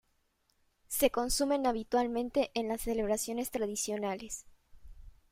Se 0.87 1.11
consumen 1.11 1.67
habitualmente 1.67 2.49
en 2.55 2.67
las 2.69 2.81
celebraciones 2.81 3.51
tradicionales. 3.51 4.47